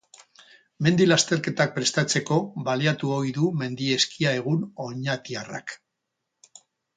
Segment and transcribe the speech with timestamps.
[0.85, 2.37] Mendi lasterketak prestatzeko
[2.69, 5.77] baliatu ohi du mendi eskia egun oñatiarrak.